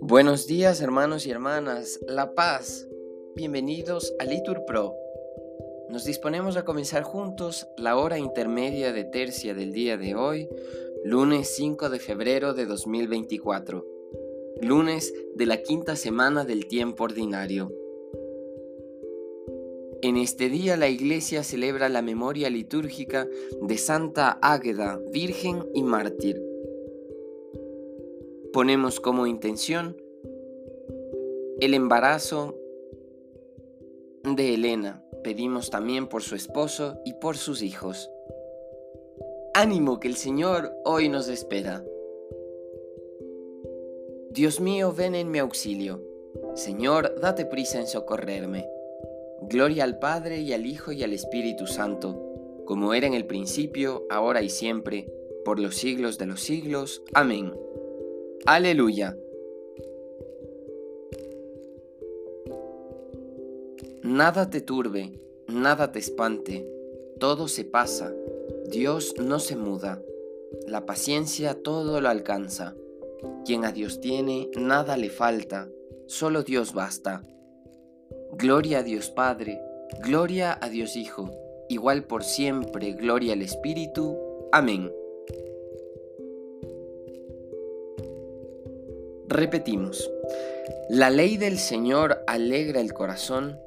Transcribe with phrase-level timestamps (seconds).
[0.00, 2.88] Buenos días hermanos y hermanas, La Paz,
[3.36, 4.94] bienvenidos a Litur Pro.
[5.88, 10.48] Nos disponemos a comenzar juntos la hora intermedia de tercia del día de hoy,
[11.04, 13.86] lunes 5 de febrero de 2024,
[14.60, 17.81] lunes de la quinta semana del tiempo ordinario.
[20.02, 23.28] En este día la Iglesia celebra la memoria litúrgica
[23.60, 26.42] de Santa Águeda, Virgen y Mártir.
[28.52, 29.96] Ponemos como intención
[31.60, 32.58] el embarazo
[34.24, 35.04] de Elena.
[35.22, 38.10] Pedimos también por su esposo y por sus hijos.
[39.54, 41.84] Ánimo que el Señor hoy nos espera.
[44.30, 46.02] Dios mío, ven en mi auxilio.
[46.54, 48.66] Señor, date prisa en socorrerme.
[49.48, 54.06] Gloria al Padre y al Hijo y al Espíritu Santo, como era en el principio,
[54.10, 55.12] ahora y siempre,
[55.44, 57.02] por los siglos de los siglos.
[57.12, 57.52] Amén.
[58.46, 59.16] Aleluya.
[64.02, 65.12] Nada te turbe,
[65.46, 66.68] nada te espante,
[67.18, 68.12] todo se pasa,
[68.66, 70.02] Dios no se muda,
[70.66, 72.74] la paciencia todo lo alcanza.
[73.44, 75.68] Quien a Dios tiene, nada le falta,
[76.06, 77.24] solo Dios basta.
[78.34, 79.60] Gloria a Dios Padre,
[80.02, 81.30] gloria a Dios Hijo,
[81.68, 84.18] igual por siempre, gloria al Espíritu.
[84.52, 84.90] Amén.
[89.28, 90.10] Repetimos,
[90.88, 93.58] la ley del Señor alegra el corazón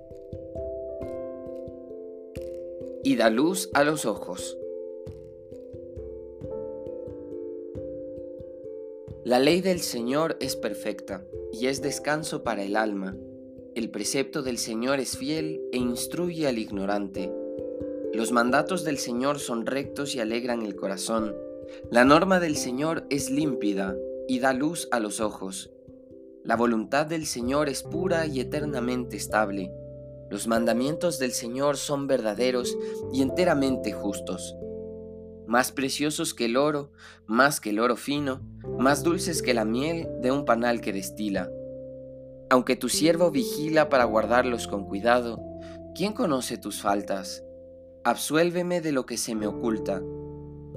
[3.03, 4.57] y da luz a los ojos.
[9.23, 13.16] La ley del Señor es perfecta y es descanso para el alma.
[13.75, 17.29] El precepto del Señor es fiel e instruye al ignorante.
[18.13, 21.35] Los mandatos del Señor son rectos y alegran el corazón.
[21.91, 23.93] La norma del Señor es límpida
[24.29, 25.71] y da luz a los ojos.
[26.45, 29.69] La voluntad del Señor es pura y eternamente estable.
[30.29, 32.77] Los mandamientos del Señor son verdaderos
[33.11, 34.55] y enteramente justos.
[35.47, 36.94] Más preciosos que el oro,
[37.25, 38.39] más que el oro fino,
[38.79, 41.51] más dulces que la miel de un panal que destila.
[42.55, 45.43] Aunque tu siervo vigila para guardarlos con cuidado,
[45.93, 47.43] ¿quién conoce tus faltas?
[48.05, 50.01] Absuélveme de lo que se me oculta.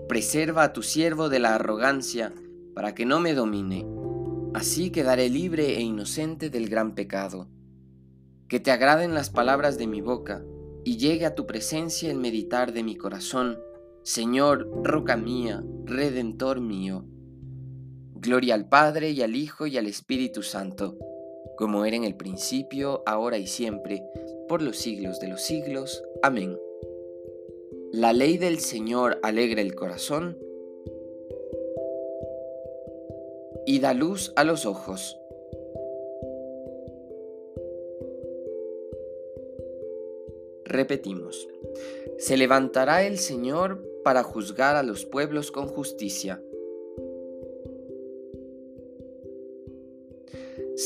[0.08, 2.34] Preserva a tu siervo de la arrogancia,
[2.74, 3.86] para que no me domine.
[4.54, 7.46] Así quedaré libre e inocente del gran pecado.
[8.48, 10.42] Que te agraden las palabras de mi boca,
[10.84, 13.56] y llegue a tu presencia el meditar de mi corazón,
[14.02, 17.04] Señor, roca mía, redentor mío.
[18.16, 20.98] Gloria al Padre y al Hijo y al Espíritu Santo
[21.58, 24.04] como era en el principio, ahora y siempre,
[24.48, 26.04] por los siglos de los siglos.
[26.22, 26.56] Amén.
[27.90, 30.38] La ley del Señor alegra el corazón
[33.66, 35.18] y da luz a los ojos.
[40.64, 41.48] Repetimos,
[42.18, 46.40] se levantará el Señor para juzgar a los pueblos con justicia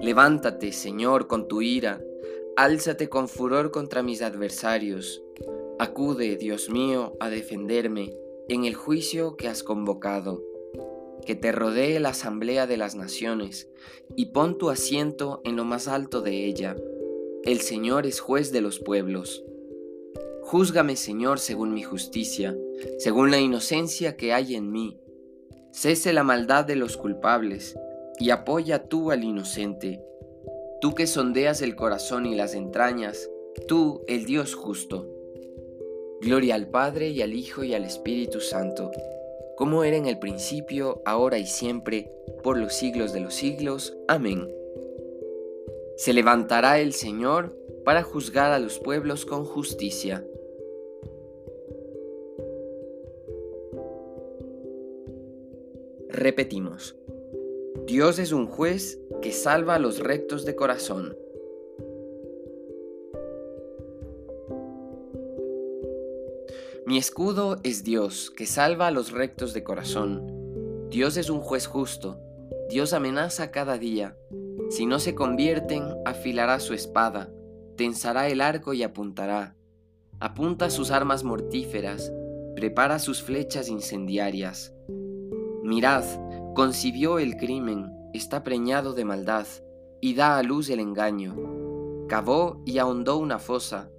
[0.00, 2.04] Levántate, Señor, con tu ira,
[2.54, 5.22] álzate con furor contra mis adversarios.
[5.78, 8.14] Acude, Dios mío, a defenderme
[8.48, 10.44] en el juicio que has convocado.
[11.24, 13.70] Que te rodee la asamblea de las naciones,
[14.14, 16.76] y pon tu asiento en lo más alto de ella.
[17.44, 19.44] El Señor es juez de los pueblos.
[20.42, 22.54] Júzgame, Señor, según mi justicia,
[22.98, 25.00] según la inocencia que hay en mí.
[25.72, 27.76] Cese la maldad de los culpables
[28.18, 30.02] y apoya tú al inocente,
[30.80, 33.30] tú que sondeas el corazón y las entrañas,
[33.68, 35.06] tú el Dios justo.
[36.20, 38.90] Gloria al Padre y al Hijo y al Espíritu Santo,
[39.56, 42.10] como era en el principio, ahora y siempre,
[42.42, 43.96] por los siglos de los siglos.
[44.08, 44.48] Amén.
[45.96, 50.24] Se levantará el Señor para juzgar a los pueblos con justicia.
[56.08, 56.96] Repetimos.
[57.86, 61.16] Dios es un juez que salva a los rectos de corazón.
[66.84, 70.88] Mi escudo es Dios, que salva a los rectos de corazón.
[70.90, 72.18] Dios es un juez justo.
[72.68, 74.16] Dios amenaza cada día.
[74.68, 77.30] Si no se convierten, afilará su espada,
[77.76, 79.54] tensará el arco y apuntará.
[80.18, 82.12] Apunta sus armas mortíferas,
[82.56, 84.72] prepara sus flechas incendiarias.
[85.62, 86.04] Mirad,
[86.56, 89.46] concibió el crimen, está preñado de maldad,
[90.00, 91.36] y da a luz el engaño.
[92.08, 93.90] Cavó y ahondó una fosa,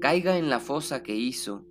[0.00, 1.64] caiga en la fosa que hizo,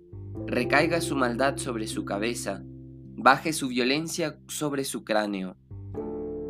[0.46, 5.56] recaiga su maldad sobre su cabeza, baje su violencia sobre su cráneo.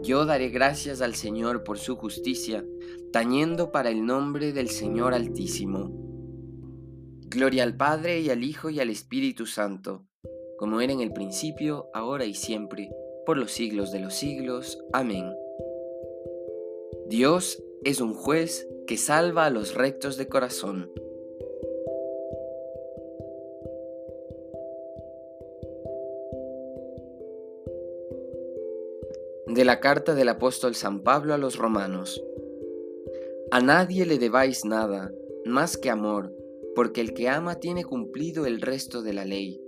[0.02, 2.64] Yo daré gracias al Señor por su justicia,
[3.12, 5.92] tañendo para el nombre del Señor Altísimo.
[7.28, 10.04] Gloria al Padre y al Hijo y al Espíritu Santo,
[10.58, 12.90] como era en el principio, ahora y siempre,
[13.24, 14.82] por los siglos de los siglos.
[14.92, 15.34] Amén.
[17.06, 20.90] Dios es un juez que salva a los rectos de corazón.
[29.54, 32.20] de la carta del apóstol San Pablo a los romanos.
[33.52, 35.12] A nadie le debáis nada,
[35.44, 36.34] más que amor,
[36.74, 39.63] porque el que ama tiene cumplido el resto de la ley.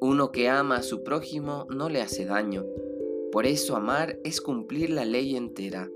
[0.00, 2.64] Uno que ama a su prójimo no le hace daño.
[3.32, 5.90] Por eso amar es cumplir la ley entera.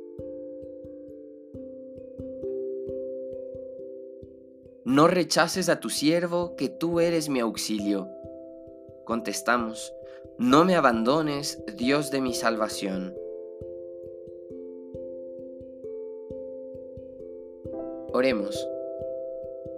[4.84, 8.08] No rechaces a tu siervo, que tú eres mi auxilio.
[9.06, 9.94] Contestamos,
[10.38, 13.14] no me abandones, Dios de mi salvación.
[18.12, 18.68] Oremos.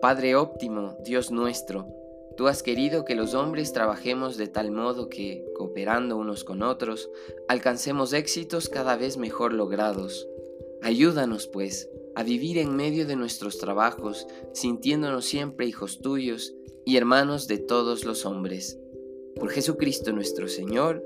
[0.01, 1.87] Padre óptimo, Dios nuestro,
[2.37, 7.11] tú has querido que los hombres trabajemos de tal modo que, cooperando unos con otros,
[7.49, 10.29] alcancemos éxitos cada vez mejor logrados.
[10.83, 16.55] Ayúdanos, pues, a vivir en medio de nuestros trabajos, sintiéndonos siempre hijos tuyos
[16.85, 18.79] y hermanos de todos los hombres
[19.37, 21.05] por Jesucristo nuestro Señor.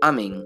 [0.00, 0.44] Amén.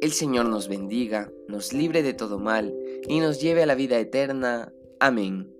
[0.00, 2.74] El Señor nos bendiga, nos libre de todo mal
[3.08, 4.72] y nos lleve a la vida eterna.
[4.98, 5.54] Amén.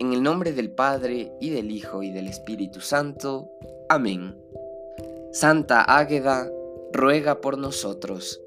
[0.00, 3.50] En el nombre del Padre, y del Hijo, y del Espíritu Santo.
[3.90, 4.34] Amén.
[5.30, 6.50] Santa Águeda,
[6.90, 8.40] ruega por nosotros.